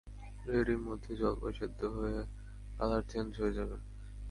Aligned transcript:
এরই 0.51 0.77
মধ্যে 0.87 1.11
জলপাই 1.21 1.53
সেদ্ধ 1.59 1.81
হয়ে 1.95 2.19
কালার 2.77 3.03
চেঞ্জ 3.11 3.29
হয়ে 3.41 3.57
যাবে। 3.57 3.77